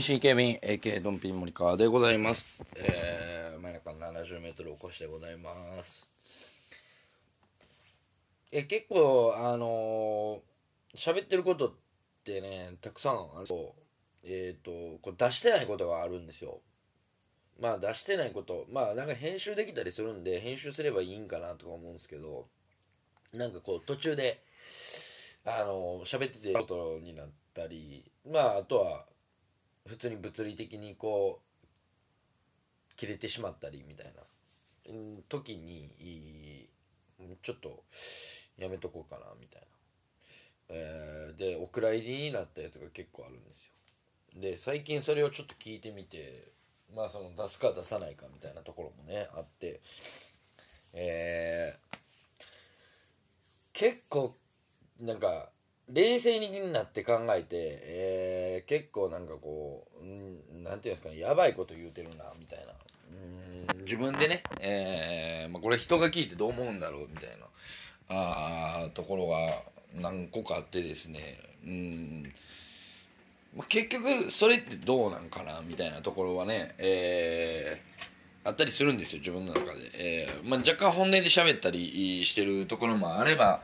[0.00, 2.64] MC ケビン AK ドンピン森川でございます。
[2.74, 5.52] えー、真ん中 70m おこしでございま
[5.84, 6.08] す。
[8.50, 11.72] え結構あのー喋ってることっ
[12.24, 13.46] てねたくさんある。
[13.46, 13.74] と
[14.24, 14.70] えっ、と
[15.02, 16.62] これ出してないことがあるんですよ。
[17.60, 18.64] まあ出してないこと。
[18.72, 22.46] まあなんか編集できたりするんで編集すればいいんかなとか思うんですけど
[23.34, 24.42] なんかこう途中で
[25.44, 29.04] あの喋っててことになったりまああとは
[29.90, 34.12] 普通に物理的にこう切れてしまったりみたいな。
[35.28, 36.68] 時に
[37.42, 37.82] ちょっと
[38.56, 39.66] やめとこうかなみたいな、
[40.70, 44.40] えーでお蔵入りになったやつが結構あるんですよ。
[44.40, 46.52] で最近それをちょっと聞いてみて
[46.94, 49.80] まあその出すか出さないかみたいなところもねあって。
[50.92, 51.98] えー
[53.72, 54.36] 結構
[55.00, 55.50] なんか
[55.92, 60.06] 冷静になって考えて、えー結構なんかこう、う
[60.58, 62.72] ん、なんていうんですかねやばいこと言うてるなみたいな。
[63.74, 67.46] うん自分でね、えーまあ、これ人が聞いてどう思うんだろうみたいな。
[68.08, 69.62] あところが
[69.94, 71.38] 何個かあってですね。
[71.64, 72.28] うん。
[73.56, 77.90] まあ、結局それってどうなんかなみたいなところはね、えー
[78.42, 83.60] あったりするんですよ自分の中で、えーまあ、若干本音で喋ったりしてるところもあれば、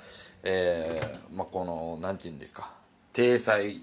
[0.48, 2.70] えーまあ、このなんて言うんですか。
[3.12, 3.82] 体裁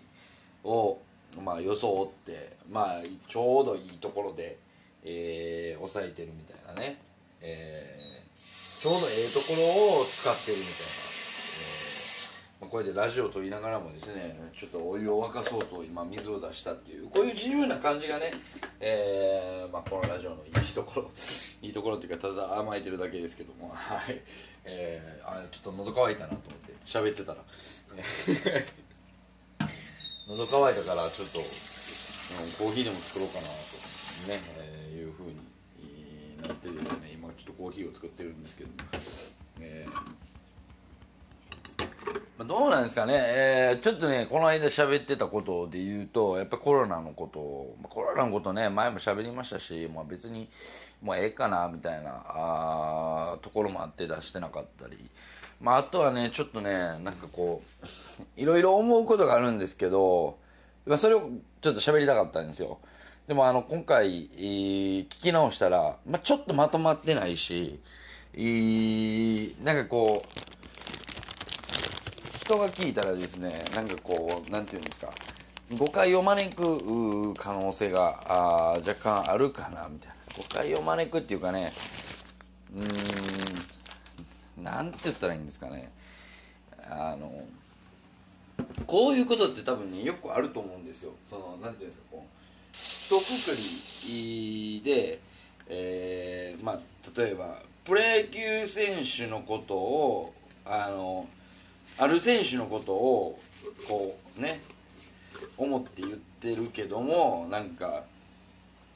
[0.64, 0.98] を、
[1.44, 4.58] まあ、装って、まあ、ちょうどいいところで、
[5.04, 6.98] えー抑えてるみたいなね、
[7.42, 18.32] えーちょうどええところを使ってるみたいな、えーまあ、これでラジオを撮りながらもですねちょっとお湯を沸かそうと今水を出したっていうこういう自由な感じがね、
[18.82, 21.12] えーまあ、このラジオのいいところ
[21.62, 23.72] いいところっていうかただ甘えてるだけですけども。
[23.74, 24.22] はい、
[24.66, 27.44] えー、あちょっと喉乾いたなと思って喋ってたら。
[30.28, 31.46] 喉乾いたからちょっと、うん
[32.58, 33.52] コーヒーでも作ろうかなと
[34.30, 35.36] ね、えーいうふうに
[36.42, 38.76] なってですね今ちょっとコーヒーを作ってるんですけども、
[39.60, 40.23] えー
[42.40, 50.48] どうなんですかね、えーちょっとねこの間喋ってたことで言うとやっぱコロナのことをコロナのことね前も喋りましたし、まあ、別に
[51.04, 54.98] もうええかなみたいなあところもあって出してなかったり、
[55.62, 60.40] まあ、あとはねちょっとねなんかこういろいろ思うことがあるんですけど、
[60.88, 61.30] まあ、それを
[61.62, 62.80] ちょっと喋りたかったんですよ。
[63.28, 67.80] でもあの今回、えー聞き直したら、まあ、ちょっとまとまってないし、
[68.34, 70.53] えーなんかこう
[72.44, 75.10] 人が聞いたらですねなんかこうなんていうんですか
[75.78, 80.16] 誤解を招く可能性があ若干あるかなみたいな。
[80.36, 81.72] 誤解を招くっていうかね
[82.76, 85.90] うーんなんて言ったらいいんですかね。
[86.90, 87.46] あの
[88.86, 91.12] こういうことって多分ねよくあると思うんですよ。
[91.30, 95.20] そのなんていうんですかこう一括りで、
[95.70, 96.80] えーまあ
[97.18, 100.34] 例えばプロ野球選手のことを
[100.66, 101.28] あの
[101.98, 103.40] ある選手のことを
[103.88, 104.62] こうね
[105.58, 108.04] 思って言ってるけどもなんか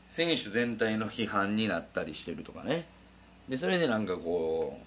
[0.09, 2.86] 選手全体の批判になったりしてるとかね。
[3.47, 4.80] でそれでなんかこ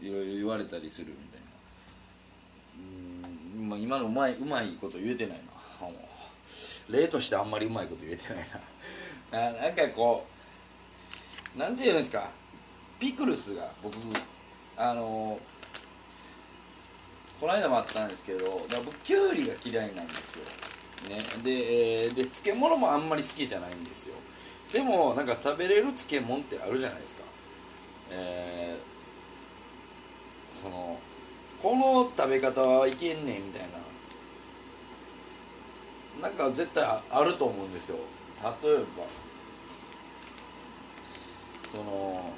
[0.00, 1.40] ういろいろ言われたりするみたい
[3.22, 3.28] な。
[3.58, 5.38] うん、まあ、今のうまいうまいこと言えてない
[5.80, 5.92] なも
[6.88, 6.92] う。
[6.92, 8.48] 例としてあんまりうまいこと言えてない
[9.32, 9.50] な。
[9.52, 10.26] ななんかこ
[11.56, 12.30] うなんて言うんですか。
[12.98, 13.96] ピクルスが僕
[14.76, 15.38] あの
[17.40, 20.44] この間もあったんですけど僕キュウリが嫌いなんですよ、
[21.08, 24.14] ね、で,、えで漬物もあんまり好きじゃないんですよ。
[24.72, 27.22] でもなんか食べれる漬物ってあるじゃないですか。
[28.10, 28.90] えー
[30.50, 30.98] その
[31.62, 33.62] この食べ方はいけんねんみたい
[36.20, 36.28] な。
[36.28, 37.96] なんか絶対あると思うんですよ。
[38.62, 38.84] 例えば。
[41.74, 42.30] その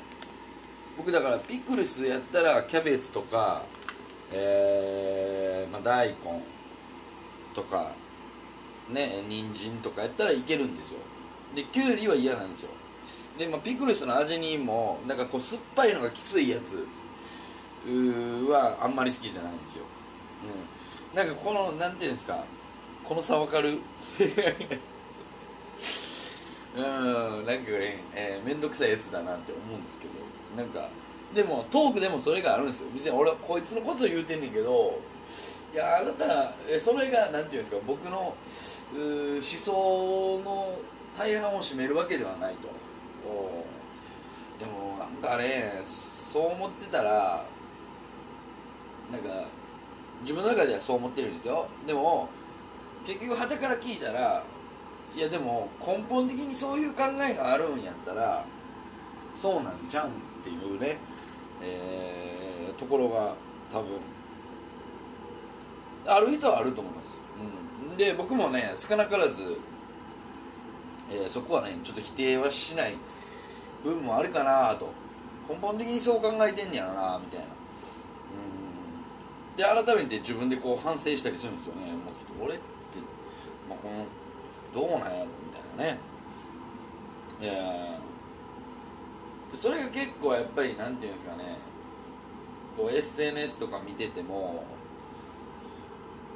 [0.97, 3.65] 僕だからピクルスやったらキャベツとか
[4.33, 6.43] えーまあ、大根
[7.55, 7.93] とか
[8.91, 10.99] ね人参とかやったらいけるんですよ。
[11.55, 12.71] できゅうりは嫌なんですよ。
[13.39, 16.87] で、まあ、ピクルスの味にもなんかこう酸っぱいのがきついやつ
[17.87, 19.85] うーはあんまり好きじゃないんですよ、
[21.13, 22.45] うん、なんかこのなんていうんですか
[23.05, 23.79] この差わかる？
[26.77, 26.83] うん
[27.47, 30.13] なんかねえー、めんどくさいやつだなって思うんですけど
[30.63, 30.89] なんか
[31.35, 32.89] でもトークでもそれがあるんですよ。
[32.93, 34.99] 別に俺はこいつのことを言うてんねんけど
[35.73, 38.37] いやあなたえそれがなんていうんですか僕の思
[39.41, 40.79] 想の
[41.19, 42.69] 大半を占めるわけではないと。
[44.59, 47.45] でもなんかねそう思ってたら
[49.11, 49.29] なんか
[50.23, 51.67] 自分の中ではそう思ってるんですよ。
[51.87, 52.29] でも
[53.05, 54.45] 結局はたから聞いたら
[55.17, 58.45] いやでも根本的にそういう考えがあるんやったら
[59.35, 60.11] そうなんじゃんっ
[60.45, 60.99] ていうね、
[61.63, 63.35] えー、ところが
[63.73, 63.99] 多分
[66.07, 67.17] ある人はあると思います、
[67.91, 69.57] うん、で僕もね少なからず、
[71.11, 72.99] えー、そこはねちょっと否定はしない
[73.85, 74.93] 部分もあるかなと。
[75.49, 77.47] 根本的にそう考えてんねやろなみたいな。
[79.67, 79.85] うん。
[79.85, 81.93] で改めて自分でこう反省したりするんですよね。
[81.93, 82.13] も
[82.43, 82.63] う俺って、
[83.69, 84.07] まあ、この
[84.73, 85.99] どうなんやろみたいなね。
[87.41, 87.99] いや
[89.57, 91.57] それが結構やっぱりなんていうんですかね
[92.77, 94.65] こう SNS とか見てても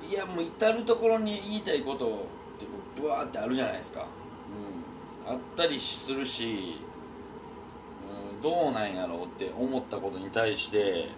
[0.08, 2.10] いやもう至る所に言いたいことっ
[2.58, 2.66] て
[3.00, 4.06] ブワーってあるじゃないですか、
[5.26, 6.78] うん、あったりするし、
[8.34, 11.08] うん、どうなんやろうって思ったことに対して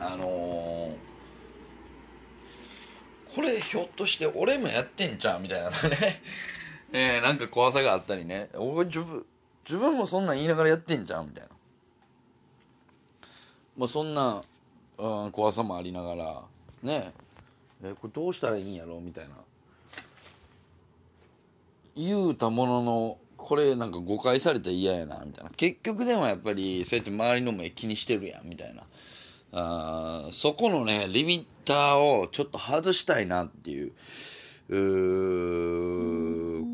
[0.00, 5.74] あのー、これひょっとして俺もやってんちゃうみたいなね。
[6.92, 8.50] えー、なんか怖さがあったりね。
[8.54, 9.26] 俺自分
[9.64, 11.50] 自分もそんなん言いながらやってんじゃんみたいな。
[13.76, 14.42] まあそんな、
[14.98, 16.42] うん、怖さもありながら
[16.82, 17.12] ね。
[17.82, 19.34] えこれどうしたらいいんやろみたいな。
[21.96, 25.50] 言うたもののこれなんか誤解されたら嫌やなみたいな。
[25.56, 28.82] 結局でもやっぱりそうやって周りの目気にしてるやんみたいな。
[29.56, 33.92] あそこのねリミッターをちょっと外したいなっていう
[34.68, 36.64] う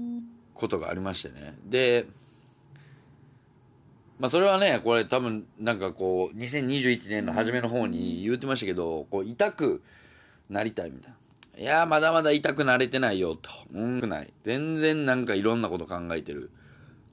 [0.54, 1.56] ことがありましてね。
[1.64, 2.06] で
[4.20, 9.82] まあそれはねこれ多分なんかこう2021年の初めの方に言うてましたけどこう痛く
[10.50, 11.16] なりたいみたいな。
[11.58, 13.50] いやまだまだ痛くなれてないよと。
[13.72, 14.32] うんない。
[14.44, 16.50] 全然なんかいろんなこと考えてる。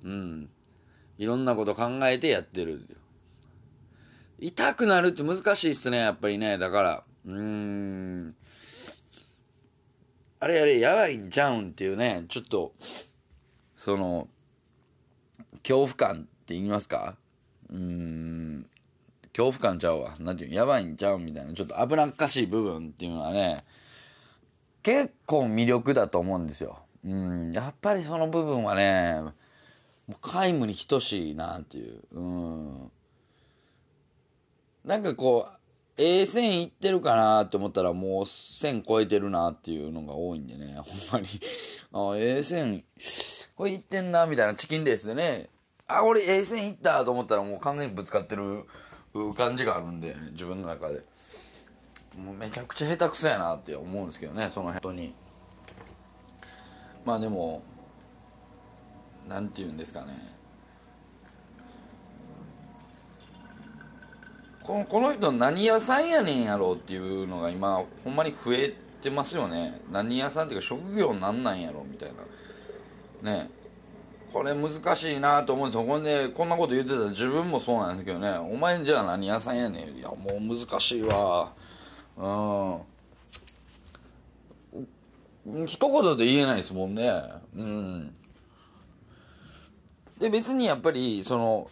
[0.04, 0.50] うん。
[1.18, 2.86] いろんなこと考えてやってる。
[4.39, 6.57] 痛くなるって難しいっすね、やっぱりね。
[6.57, 8.36] だから、うーん。
[10.39, 12.74] あれあれ、やばいんちゃうんっていうね、ちょっと、
[13.75, 14.30] その、
[15.63, 17.18] 恐怖感って言いますか？
[17.70, 18.66] うーん。
[19.36, 20.16] 恐怖感ちゃうわ。
[20.20, 20.56] なんていうの？
[20.56, 23.66] やばいんちゃうみたいな、ちょっと危なっかしい部分っていうのはね、
[24.82, 26.80] 結構魅力だと思うんですよ。
[27.04, 29.22] うん、やっぱりその部分はね、
[30.08, 32.02] もう皆無に等しいなっていう。
[32.14, 32.92] うん。
[34.86, 41.28] なんかこう、ええ線いってるかなって思ったらもう線超えてるなっていうのが多いんでね、ほんまに。
[41.92, 42.86] あ、ええ線、
[43.56, 45.50] これいってんな、みたいなチキンレースでね、
[45.88, 48.66] あ、俺ええ線いったと思ったらもう完全にぶつかってる
[49.36, 51.04] 感じがあるんで、自分の中で。
[52.18, 55.13] もうめちゃくちゃ下手くそやなって思うんですけどねその辺に。
[57.06, 57.62] まあでも
[59.28, 60.36] なんて言うんですかね。
[64.63, 69.80] このこの人何屋さんやねんやろうっていうのが今ほんまに増えてますよね。
[69.92, 72.10] 何屋さんっていうか職業なんなんやろみたい
[73.24, 73.32] な。
[73.32, 73.50] ね。
[74.38, 75.84] これ難しいなと思うんですよ。
[75.84, 78.38] ほんでこんなこと言ってたら自分もそうなんですけどね。
[78.38, 79.98] お前じゃあ何屋さんやねん。
[79.98, 81.51] いやもう難しいわ。
[82.15, 82.22] う
[85.63, 85.65] ん。
[85.65, 87.12] 一言で言えないですもんね。
[87.56, 88.13] うん。
[90.20, 91.72] で別にやっぱりその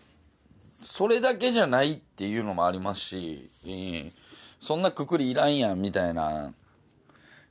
[0.82, 4.12] それだけじゃないっていうのもありますし、うん、
[4.60, 6.52] そんなくくりいらんやんみたいな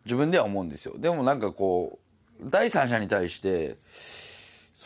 [0.06, 0.94] 自分では思うんですよ。
[0.98, 2.00] でもなんかこ
[2.40, 3.76] う第三者に対して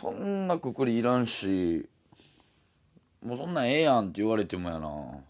[0.01, 1.89] そんなくくりいらんし
[3.21, 4.81] もうそんなんええやんって言われてもやな。
[4.81, 5.25] も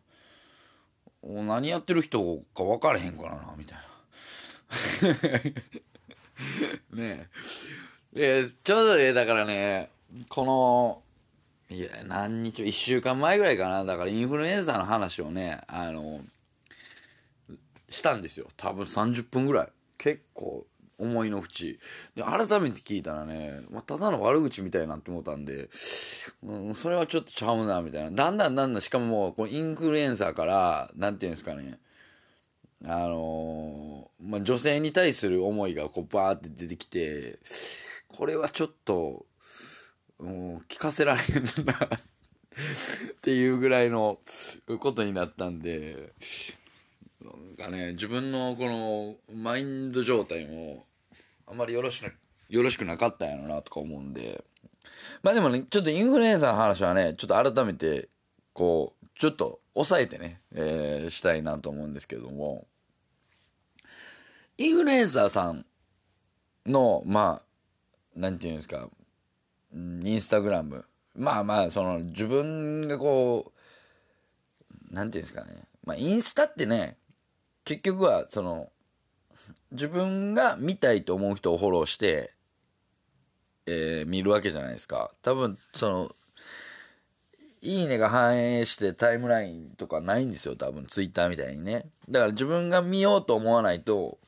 [1.23, 3.79] う何やってる人か分からへんからなみたい
[6.93, 7.01] な。
[7.03, 7.31] ね
[8.15, 8.47] え。
[8.63, 9.89] ちょうどねだからね
[10.29, 11.03] この
[11.75, 13.87] いや何日1週間前ぐらいかな。
[13.87, 16.21] だからインフルエンザの話をねあの
[17.89, 18.49] したんですよ。
[18.59, 19.69] 多分30分ぐらい。
[19.97, 20.67] 結構
[20.99, 21.79] 思いの淵
[22.17, 25.69] で改めて聞いたらね、まあ、ただの悪口みたいなって思ったんで、
[26.43, 28.11] うん、それはちょっとちゃうなみたいな。
[28.11, 31.79] だんだんだんだんしかももうこインフルエンサーから何て言うんですかね
[32.85, 37.39] あのー、まあ、女性に対する思いがこうバーって出てきて
[38.09, 39.27] これはちょっと、
[40.21, 41.79] うん、聞かせられんなっ
[43.21, 44.19] ていうぐらいの
[44.81, 46.13] ことになったんで
[47.23, 50.85] なんかね自分のこのマインド状態も
[51.51, 52.13] あんまりよろしく
[52.49, 54.45] よろしくなかったんやろなとか思うんで。
[55.23, 58.09] まあでもねちょっとインフルエンザの話はねちょっと改めて
[58.53, 62.67] こうちょっと抑えてね、えー、したいなと思うんですけども。
[64.61, 65.65] インフルエンサーさん
[66.67, 67.41] のま
[68.17, 68.89] あなんていうんですか
[69.73, 70.85] インスタグラム。
[71.15, 73.53] まあまあその自分がこ
[74.91, 75.63] うなんていうんですかね。
[75.85, 76.97] まあインスタってね
[77.65, 78.69] 結局はその
[79.73, 82.33] 自分が見たいと思う人をフォローして、
[83.67, 85.11] えー、見るわけじゃないですか。
[85.23, 86.15] 多分その
[87.61, 90.57] いいねが反映してタイムラインとかないんですよ。
[90.57, 91.87] 多分ツイッターみたいにね。
[92.09, 94.19] だから自分が見ようと思わないと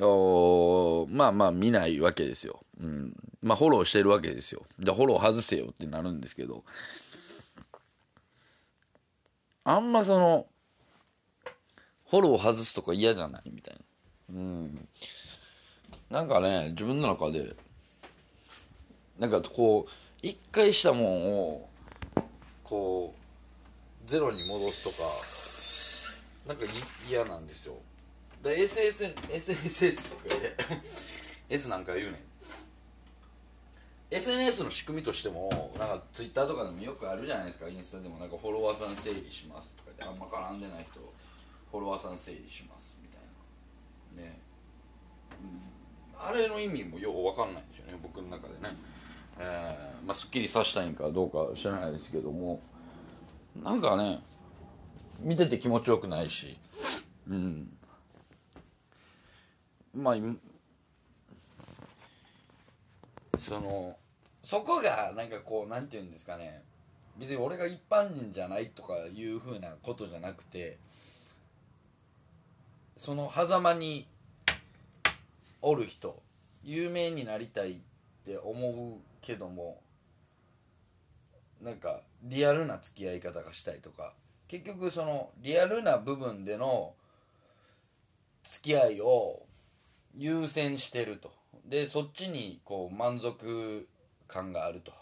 [0.00, 4.62] おまあまあ見ないわけですよ、うん、まあフォローしてるわけですよ。
[4.78, 6.64] でフォロー外せよってなるんですけど。
[9.62, 10.46] あんまその
[12.08, 13.80] フォロー外すとか嫌じゃないみたいな。
[14.32, 14.88] うん。
[16.08, 17.54] なんかね自分の中で
[19.18, 19.90] なんかこう
[20.22, 21.68] 一回したもんを
[22.64, 24.90] こうゼロに戻すと
[26.48, 26.64] かなんか
[27.08, 27.74] 嫌なんですよ。
[28.42, 30.56] SSN SSS とかで
[31.54, 32.20] S なんか言うねん。
[34.10, 37.68] SNS の仕組みとしてもなんか Twitter とかでもよくあるじゃないですか。
[37.68, 40.98] インスタでもなんかフォロワーさん整理しますとかであんま絡んでない人
[41.70, 42.99] フォロワーさん整理します
[44.16, 44.40] ね、
[46.18, 48.76] あれの意味もよう分かんないんですよね僕の中でね。
[49.38, 52.60] えー、まあすっきりさしたいんかどうか知らないですけども。
[53.62, 54.20] なんかね
[55.18, 56.56] 見てて気持ちよくないし。
[57.28, 57.76] うん。
[59.94, 60.14] まあ
[63.38, 63.96] その
[64.42, 66.62] そこがなんかこうなんて言うんですかね。
[67.16, 70.78] 別に俺が一般人じゃないとかいうふうなことじゃなくて
[73.00, 74.06] その狭間に
[75.62, 76.20] おる人
[76.62, 77.80] 有名になりたいっ
[78.26, 79.80] て思うけども
[81.62, 84.12] なんかリアルな付き合い方がしたいとか
[84.48, 86.92] 結局そのリアルな部分での
[88.44, 89.44] 付き合いを
[90.14, 91.32] 優先してると。
[91.64, 93.88] でそっちにこう満足
[94.28, 94.92] 感があると、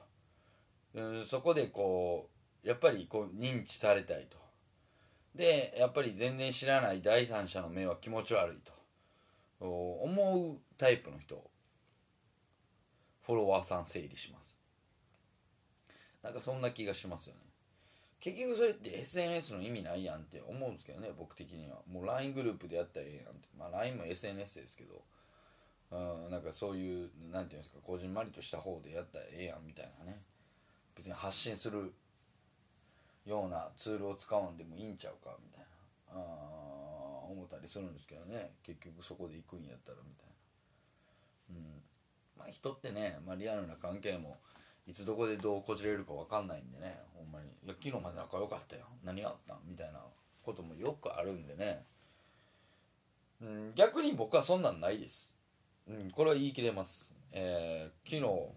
[0.95, 2.29] うん、そこでこ
[2.65, 4.48] うやっぱりこう認知されたいと。
[5.39, 8.77] でやっぱり全然知らない第三者の目は気持ち悪いと。
[9.61, 11.43] 思うタイプの人
[13.25, 14.59] フォロワーさん整理します。
[16.23, 17.41] なんかそんな気がしますよね。
[18.21, 21.77] 結局それって SNS の意味ないやんって思うんですけどね僕的には。
[21.89, 23.49] もう LINE グループでやったらええやんって。
[23.57, 25.03] まあ LINE も SNS ですけど。
[25.91, 30.21] うん、なんかそういうなんていうんですかこじんまりとした方でやったらええやんみたいなね。
[30.97, 31.95] 別に発信する
[33.29, 35.67] ようなツールを使うんでもいいんちゃうかみたいな
[36.13, 40.27] あ思ったりするんですけどね結局そこで行くんやったらみたい
[41.51, 41.83] なうん
[42.39, 44.39] まあ人ってね、まあ、リアルな関係も
[44.87, 50.03] いつどこでどうこじれるか分かんないんでねほんまに「いや昨日まで仲良かったよ何あったん?」みたいな
[50.43, 51.85] こともよくあるんでね、
[53.43, 55.39] うん、逆に僕はそんなんないです
[55.89, 57.11] うん、これは言い切れます。
[57.33, 58.49] えー、昨日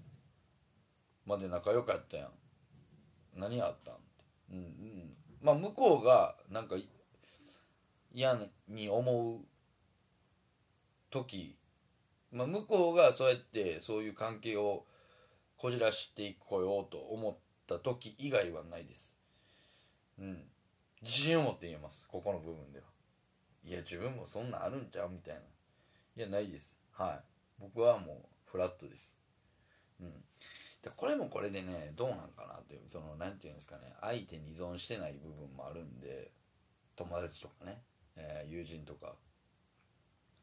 [1.25, 2.29] まで仲良かったやん。
[3.39, 3.95] 何あったん。
[4.51, 5.15] うん、うん。
[5.41, 6.75] まあ、向こうが、なんか、
[8.13, 9.39] 嫌に思う
[11.09, 11.57] 時、
[12.31, 14.85] まあ、向こうがそうやってそういう関係を
[15.57, 19.15] こじらしていこようと思った時以外はないです。
[20.19, 20.43] うん。
[21.01, 22.07] 自信を持って言えます。
[22.07, 22.85] ここの部分では。
[23.63, 25.41] いや、自分もそんなんあるんちゃうみたいな。
[26.17, 26.71] いや、ないです。
[26.91, 27.19] はい
[27.59, 29.11] 僕はもうフラットです
[30.89, 36.31] これもこれでねどうなんかなというその何て言うんですかね相手に依存してない部分もあるんで
[36.95, 37.81] 友達とかね、
[38.15, 39.15] えー、友人とか。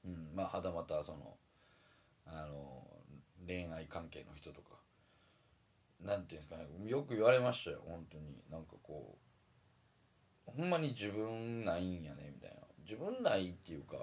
[0.04, 1.36] うんまあはたまたその
[2.26, 2.86] あの
[3.46, 4.76] 恋愛関係の人とか。
[6.00, 8.40] 何て言うんですかねよく言われましたよ本当に。
[8.50, 9.18] なんかこ
[10.46, 12.56] うほんまに自分ないんやねみたいな。
[12.84, 13.96] 自分ないっていうか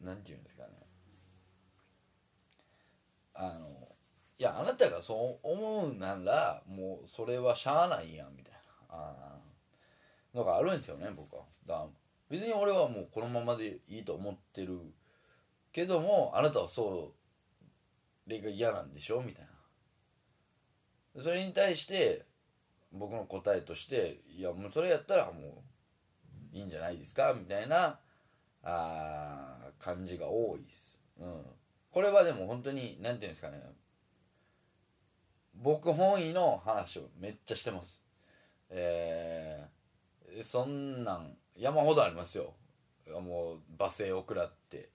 [0.00, 0.06] うん。
[0.06, 0.85] なんて言うんですかね。
[3.36, 3.68] あの
[4.38, 9.38] いやあなたがそう思うならもうそれはしゃあないやんみたいなあ
[10.34, 11.86] のがあるんですよね僕はだから
[12.28, 14.78] 別に俺はもうこのままでいいと思ってる
[15.72, 17.12] けどもあなたはそ
[18.26, 19.46] うれが嫌なんでしょみたい
[21.14, 22.26] なそれに対して
[22.92, 25.62] 僕の答えとしていやもうそれやったらも
[26.52, 27.98] ういいんじゃないですかみたいな
[28.62, 30.98] あ感じが多いです。
[31.20, 31.42] うん。
[31.96, 33.58] これはでも本当に、なんていうんですかね。
[35.54, 38.04] 僕本位の話をめっちゃしてます。
[38.68, 42.52] えー、そんなん山ほどありますよ。
[43.08, 44.90] もう罵声を食らって、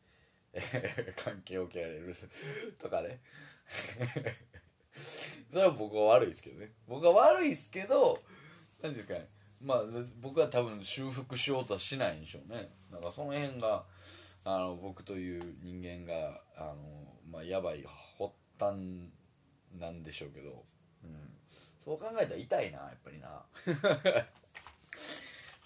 [1.17, 2.15] 関係を受けられる
[2.77, 3.19] とかね
[5.49, 8.21] それは僕は悪いですけどね僕は悪いですけど
[8.79, 9.27] 何ですかね
[9.59, 9.83] まあ
[10.19, 13.85] 僕は多分修復しようとはしないんでしょうねなんかその辺が
[14.43, 16.75] あの僕という人間があの、
[17.29, 17.83] まあ、やばい
[18.17, 18.75] 発端
[19.79, 20.63] なんでしょうけど、
[21.03, 21.15] うん、
[21.83, 23.45] そう考えたら痛いなやっぱりな。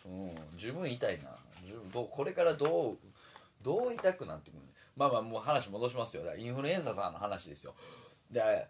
[0.05, 1.37] うん十分痛いな。
[1.65, 2.97] 十分どこれからどう
[3.61, 4.59] どう痛くなってくる
[4.95, 6.23] まあまあもう話戻しますよ。
[6.23, 7.73] だからインフルエンザさんの話ですよ。
[8.29, 8.67] で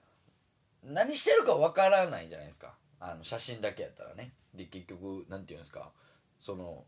[0.84, 2.76] 何してるかわからないじゃないですか。
[3.00, 4.34] あの写真だけやったらね。
[4.54, 5.92] で結局なんていうんですか。
[6.40, 6.86] その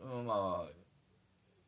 [0.00, 0.79] うんまあ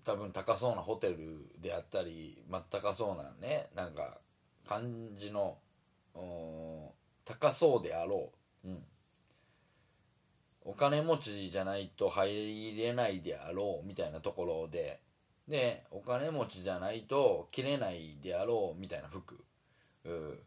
[0.04, 1.16] 多分高そうなホテル
[1.61, 4.18] であったり、まあ、高そうなねなんか
[4.66, 5.59] 感じの
[7.25, 8.32] 高そうであろ
[8.64, 8.85] う、うん、
[10.64, 15.00] お金持ちじゃないと入れないであろうみたいなところで。
[15.49, 19.44] でお金持ちじゃないと着れないであろうみたいな服、
[20.04, 20.38] うん、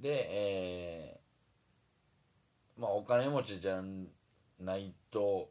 [0.00, 1.26] でえー
[2.80, 3.82] まあお金持ちじゃ
[4.60, 5.50] ないと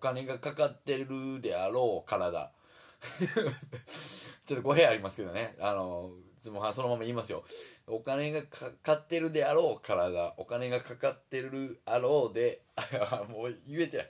[0.00, 2.52] 金がかかってるであろう体。
[4.46, 5.56] ちょっと語弊ありますけどね。
[5.60, 6.10] あの
[6.42, 7.44] でもそのまま言いますよ。
[7.86, 10.34] お金がかかってるであろう体。
[10.38, 12.62] お金がかかってるあろうで
[13.28, 14.08] もう言えてない。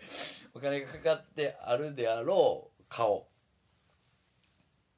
[0.55, 3.29] お金がかかってあるであろう顔。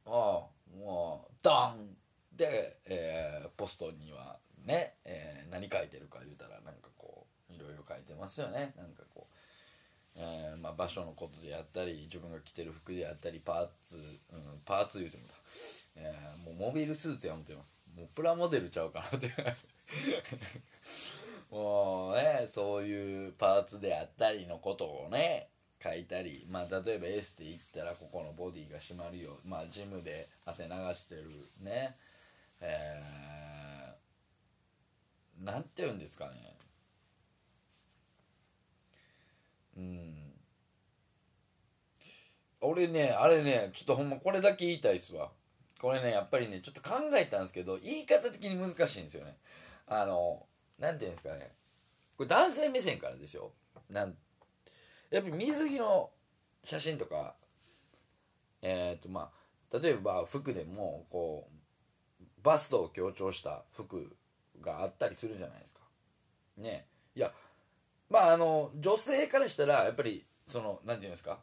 [0.07, 1.97] ああもうドン。
[2.33, 8.75] で、えーポストにはね、えー何書いてるか言うたらなんかこういろいろ書いてますよね。
[8.77, 9.37] なんかこう
[10.16, 15.35] えーまあ、場所のことであったり自分が着てる服であったりパーツ、うん、パーツ言うてもた、
[15.97, 17.75] えーもうモビルスーツや思ってます。
[17.97, 19.31] もうプラモデルちゃうかなって。
[21.50, 25.50] もうねそういうパーツであったりのことをね
[25.83, 31.28] 書いたりまあ例えばエステ行ったらここのボディが締まるよまあジムで汗流してる
[31.61, 31.97] ね。
[32.60, 36.56] えー、なんて言うんですかね。
[39.76, 40.32] うん。
[42.61, 45.30] 俺ねあれねちょっとほんまこれだけ言いたいっすわ。
[45.80, 49.37] これねやっぱりねちょっと考えたんですけど言い方的に難しいんですよね。
[49.89, 50.47] あの
[50.78, 51.50] なんていうんですかね。
[52.17, 53.52] これ男性目線からですよ
[53.91, 54.15] なん
[55.11, 56.11] やっぱり水着の
[56.63, 57.35] 写真とか
[58.63, 59.30] えっ、とま
[59.73, 64.17] あ例えば服でもこうバストを強調した服
[64.61, 65.80] があったりするじゃないですか。
[66.58, 66.87] ね。
[67.15, 67.32] いや
[68.13, 71.41] まああの女性からしたらやっぱりそのなんていうんですか？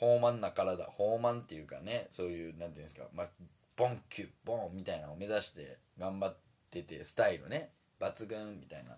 [0.00, 3.28] 豊満な体豊満っていうかねそういうなんていうんですか、まあ、
[3.76, 6.36] ボンキュッボンみたいなのを目指して頑張っ
[6.70, 7.70] ててスタイルね。
[8.00, 8.96] 抜群みたいな。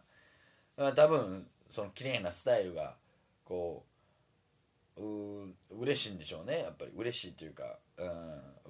[0.77, 2.97] まあ多分その綺麗なスタイルが
[3.45, 3.85] こ
[4.97, 6.61] うう嬉しいんでしょうね。
[6.61, 8.05] やっぱり嬉しいっていうか、う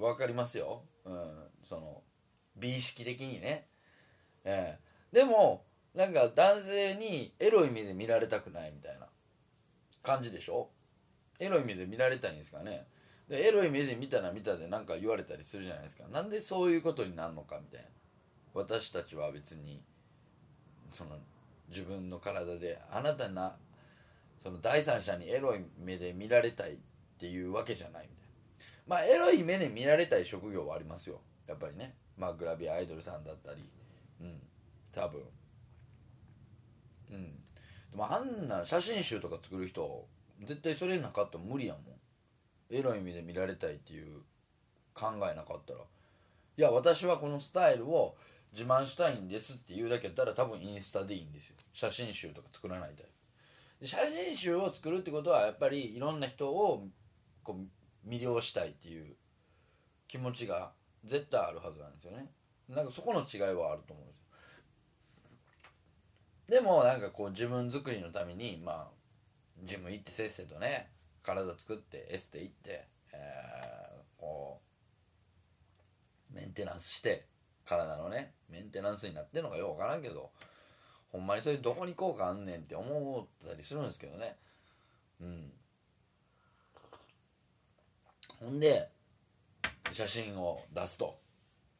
[0.00, 2.02] ん、分かりますよ、うん、その
[2.56, 3.66] 美意識的にね、
[4.44, 4.78] え
[5.12, 5.16] え。
[5.16, 5.64] でも
[5.96, 9.06] なんか男性にエロい目で見られたくないみたいな
[10.02, 10.68] 感じでしょ？
[11.38, 12.86] エロい目で見られたいんですかね？
[13.28, 16.04] でエロい目で見たら見たで何か言われたりするじゃないですか。
[16.12, 17.88] なんでそういうことになるのかみたいな。
[18.52, 19.82] 私たちは別に
[20.92, 21.16] その
[21.70, 23.56] 自分の体であなたな
[24.42, 26.76] その第三者にエロい目で見られたいっ
[27.18, 28.32] ていうわけじゃないみたいな。
[28.86, 31.20] まあエロい目で見られたい職業はありますよ。
[31.46, 31.94] やっぱりね。
[32.18, 33.68] まあグラビアアイドルさんだったり。
[34.20, 34.40] うん。
[34.92, 35.22] 多分。
[37.96, 40.06] もあんな写真集とか作る人
[40.44, 41.82] 絶対それなかったら無理やもん。
[42.68, 44.20] エロい目で見られたいっていう
[44.92, 45.80] 考えなかったら。
[45.80, 48.16] いや私はこのスタイルを
[48.52, 51.56] 自慢したいんですって言うだけやったら多分インスタでいいんですよ。
[51.72, 53.12] 写真集とか作らないタイプ
[53.80, 56.86] で写真集を作るってことはやっぱりいろんな人を
[57.42, 57.56] こ
[58.06, 59.16] う魅了したいっていう
[60.06, 60.72] 気持ちが
[61.04, 62.30] 絶対あるはずなんですよね。
[62.68, 64.25] なんかそこの違いはあると思うんです
[66.48, 68.86] でもなんかこう自分作りのためにまあ
[69.64, 70.90] ジム行ってせっせとね
[71.22, 73.76] 体作ってエステ行って、えー
[74.18, 74.60] こ
[76.32, 77.26] うメンテナンスして
[77.64, 80.30] 体のねメンテナンスになってんのかよう分からんけど
[81.12, 84.36] ほんまにそれどこに効果あんねんって思ったりするんですけどね。
[85.20, 85.52] うん。
[88.40, 88.90] ほんで
[89.92, 91.18] 写真を出すと。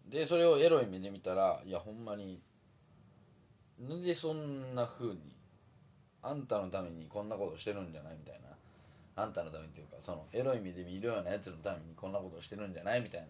[0.07, 2.41] でそれをエロい目で見たらいやほんまに
[3.81, 5.21] なんでそんな風に
[6.23, 8.47] あんたのためにこんなことしてるんじゃないみたいな。
[9.19, 13.29] あんたのためっていうかそのエロい目で見るようなやつのためにこんなことしてるんじゃないみたいな。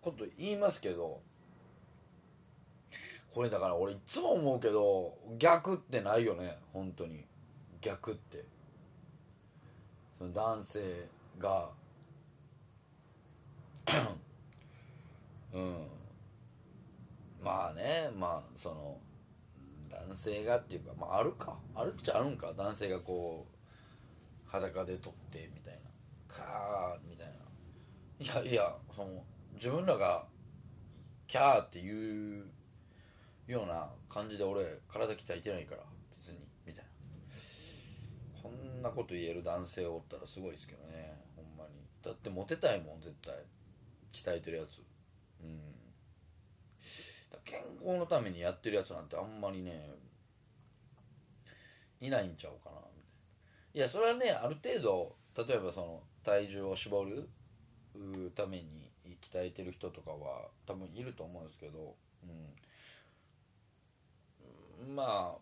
[0.00, 1.20] こと言いますけど
[3.34, 6.56] これだから俺いつも思うけど逆ってないよね。
[6.72, 7.24] 本当に。
[7.80, 8.44] 逆って。
[10.18, 11.06] その男性
[11.38, 11.68] が
[15.52, 15.86] うん。
[17.42, 18.96] まあねまあその
[20.06, 21.58] 男性がっていうかまああるか。
[21.74, 22.52] あるっちゃあるんか。
[22.56, 25.80] 男性がこう裸で撮ってみたいな。
[26.28, 28.42] カーみたいな。
[28.42, 30.24] いやいやその自分らが
[31.26, 32.46] キャーっていう
[33.46, 36.38] ような感じで俺体鍛えてないから別に。
[36.64, 36.90] みたいな。
[38.42, 41.20] こんなこと言える男性おったらすごいですけどね。
[41.34, 41.70] ほんまに。
[42.02, 43.34] だってモテたいもん絶対。
[44.12, 44.80] 鍛えてるやつ。
[45.42, 45.60] うん。
[47.44, 49.90] 健康のためにやってるやつなんてあんまりね
[52.00, 53.20] いないんちゃうかなみたい
[53.74, 53.80] な。
[53.80, 57.28] いやそれはねある程度例えばその体重を絞る
[58.34, 61.94] ために鍛えてる人とかは多分いると思うんですけど、
[64.86, 65.38] うん、まあ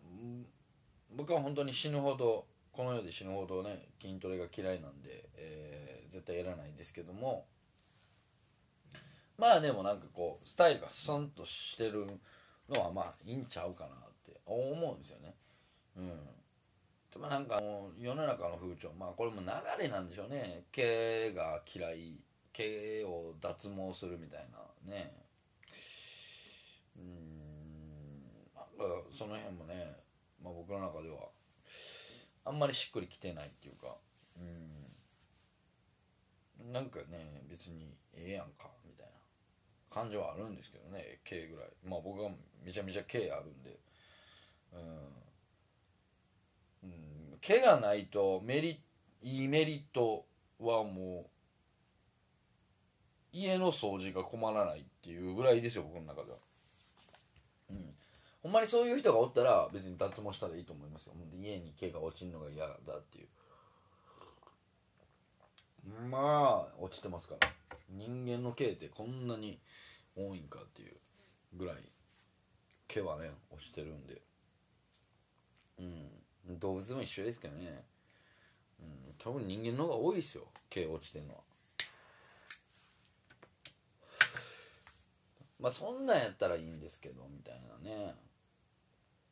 [1.15, 7.45] 僕は本当に死ぬほどこの世で死ぬほどね筋トレが嫌いなんで、えー絶対やらないですけども
[9.37, 12.07] まあでもなんかこうスタイルがスンとしてる
[12.69, 13.91] のはまあいいんちゃうかなっ
[14.25, 15.35] て思うんですよね。
[15.97, 16.09] うん。
[17.13, 17.61] でもなんか
[17.99, 18.91] 世の中の風潮。
[18.93, 19.47] まあこれも流
[19.83, 20.63] れなんでしょうね。
[20.71, 22.19] 毛が嫌い。
[22.53, 24.59] 毛を脱毛するみたいな。
[24.89, 25.13] ね。
[26.97, 28.23] うん。
[28.55, 28.71] なんか
[29.11, 29.97] その辺もね、
[30.41, 31.17] まあ、僕の中では。
[32.45, 33.97] あんまりしっくりきてないっていうか。
[34.37, 34.85] うん。
[36.71, 38.69] なんかね別にええやんか。
[39.95, 41.69] 感じはあるんですけどね毛ぐらい。
[41.87, 42.29] まあ僕は
[42.65, 43.79] めちゃめちゃ毛あるんで。
[46.83, 46.91] うん、う
[47.35, 48.81] ん、毛がないとメリ
[49.21, 50.25] いいメリット
[50.59, 51.25] はもう
[53.31, 56.37] 家の掃除が困らないっていうぐらいですよ僕の中では。
[57.69, 57.95] うん。
[58.43, 61.13] ほんまにそういう人がおったら別に脱毛したらいいと思いますよ。
[61.17, 63.27] ほんで家に毛が落ちるのが嫌だっていう。
[66.09, 66.83] まあ。
[66.83, 69.59] 落ちてますから人間の毛ってこんなに
[70.15, 70.93] 多いんかっていう
[71.53, 71.75] ぐらい
[72.87, 74.21] 毛はね落ちてるんで。
[75.79, 76.59] うん。
[76.59, 77.83] 動物も一緒ですけどね、
[78.79, 81.39] うん、多分人間の方が多いですよ毛落ちてるのは。
[85.59, 88.13] まあそんなんやったらいいんですけどみたいなね。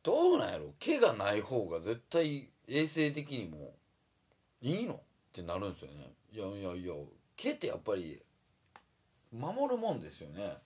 [0.01, 3.75] どうなんやろ毛がない方が絶対衛生的にも
[4.61, 4.99] いいのっ
[5.31, 6.13] てなるんですよね。
[6.31, 6.93] いやいやいや
[7.35, 8.21] 毛ってやっぱり
[9.33, 10.57] 守るもんですよね。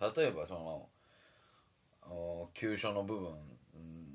[0.00, 0.54] 例えばそ
[2.08, 3.30] の急所の部分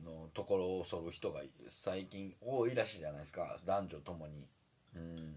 [0.03, 3.57] のところを剃る人が最近多いらしいじゃないですか。
[3.65, 4.45] 男女ともに。
[4.95, 5.35] うん。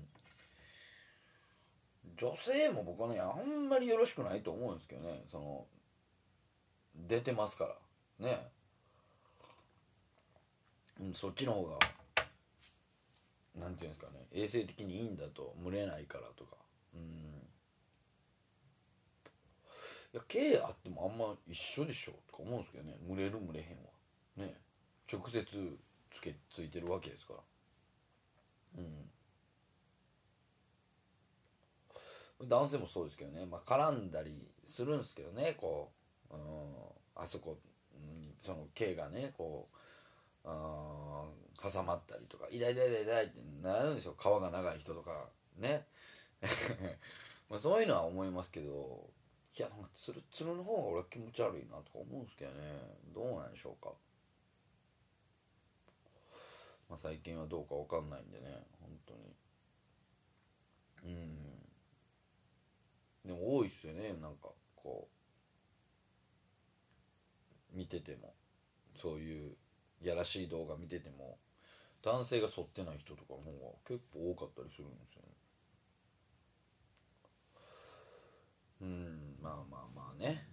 [2.16, 5.24] 女性も僕はねあんまりよろしくないと思うんですけどね。
[5.30, 5.66] その
[6.96, 7.66] 出てますか
[8.18, 8.26] ら。
[8.26, 8.48] ね。
[11.00, 11.78] うんそっちの方が
[13.56, 14.26] なんていうんですかね。
[14.32, 15.54] 衛生的にいいんだと。
[15.62, 16.56] 蒸れないからとか。
[16.94, 17.43] うん。
[20.14, 22.96] や毛あってもあんま一緒でしょとか思うんですけどね。
[23.08, 23.90] 蒸れる蒸れへんは。
[24.48, 24.54] ね。
[25.12, 25.44] 直接
[26.10, 27.40] つけついてるわけですから。
[28.78, 29.10] うん。
[32.48, 35.92] 男性もそうですけどね、まあ、絡んだりするんですけどねこ
[36.30, 36.40] う、うん、
[37.14, 37.58] あそこ、
[37.94, 39.76] うん、その毛がねこう。
[40.46, 41.24] あ
[41.62, 45.86] 挟まったりとか痛い痛い痛い痛いってなるんですよ皮が長い人とかね。
[47.48, 49.08] まあそういうのは思いますけど。
[49.56, 52.56] いやなんかツルツルの方が俺は気持ち悪いなとか思うんですけどね。
[53.14, 53.92] どうなんでしょうか。
[56.90, 58.66] まあ最近はどうかわかんないんでね。
[58.80, 59.36] 本当に。
[61.04, 61.38] うん。
[63.24, 64.14] でも多いっすよね。
[64.20, 65.08] なんかこ
[67.72, 68.34] う見てても。
[69.00, 69.56] そういう
[70.02, 71.38] やらしい動画見てても。
[72.02, 75.33] 男性が剃ってない人とかの方が結構多かったりするんですよね。
[78.80, 80.46] うんまあまあまあね。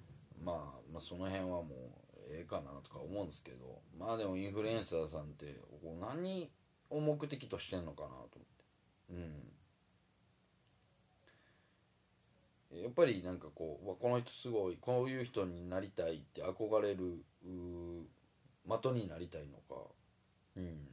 [0.44, 3.82] まあまあその辺はもうええかなとか思うんですけど。
[3.98, 6.50] まあでもインフルエンサーさんってこう何
[6.90, 8.40] を目的としてんのかなと思って。
[12.74, 12.82] うん。
[12.84, 17.24] やっぱりなんかこうこの人すごいこういう人になりたいって憧れる
[18.66, 19.82] 的になりたいのか。
[20.56, 20.88] うん。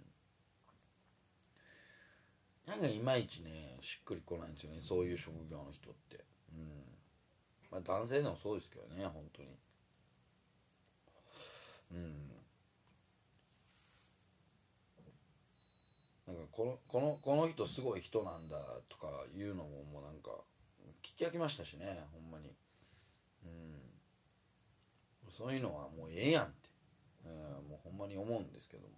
[2.67, 4.81] なんかいまいちねしっくりこないんですよね。
[4.81, 6.25] そういう職業の人って。
[6.53, 6.88] うん。
[7.71, 9.49] まあ男性でもそうですけどね本当に。
[11.93, 12.29] うん。
[16.27, 18.57] なんかこのこのこの人すごい人なんだ
[18.89, 20.31] とかいうのももうなんか
[21.03, 22.55] 聞き飽きましたしねほんまに。
[23.45, 23.79] うん。
[25.37, 26.69] そういうのはもうええやんって、
[27.25, 28.95] うん、もうほんまに思うんですけども。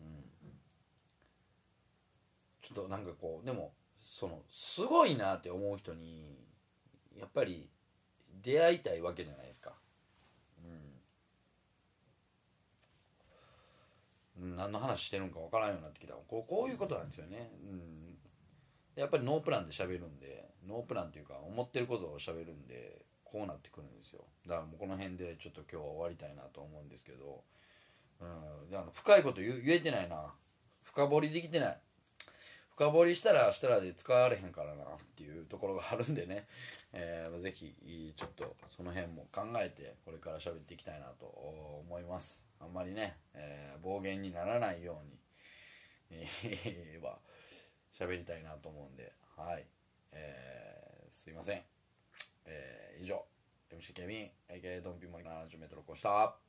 [0.00, 0.24] うん。
[2.60, 6.47] ちょっとなんかこうでもそのすごいなって思う人に
[7.18, 7.68] やっぱり
[8.42, 9.72] 出会いたいわけじゃないですか。
[14.38, 14.56] うん。
[14.56, 16.14] 何の話してるんか分からんようになってきた。
[16.14, 17.50] こうこういうことなんですよね。
[17.62, 18.16] うん。
[18.94, 24.24] やっぱりノープランで喋るんでノープランっていうか思ってることを喋るんでこうなってくるんですよ。
[24.46, 27.42] だからもうこの辺でちょっと今日は終わりたいなと思うんですけど
[28.20, 28.24] う
[28.66, 28.70] ん。
[28.70, 30.34] であの深いこと言言えてないな。
[30.82, 31.80] 深掘りできてない。
[32.78, 34.86] 深掘りしたらしたらで使われへんからなっ
[35.16, 36.46] ていうところがあるんでね、
[36.92, 37.74] えー、ぜひ
[38.16, 42.40] ちょっとその辺も考えてこれから喋っていきたいなと思います。
[42.60, 47.18] あんまりね、えー、暴言にならないように、え、 は
[47.92, 49.12] 喋りたいなと思うんで。
[49.36, 49.66] はい、
[50.12, 51.62] えー、すいません、
[52.44, 53.24] えー、以上
[53.70, 56.47] MC ケビン AK ドンピモリ70メトル越した。